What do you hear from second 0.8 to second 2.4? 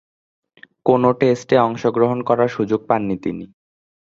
কোন টেস্টে অংশগ্রহণ